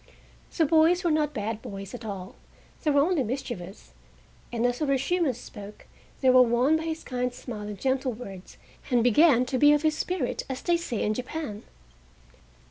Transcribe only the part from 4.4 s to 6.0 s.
and as Urashima spoke